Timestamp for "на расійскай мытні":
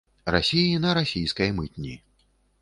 0.85-1.93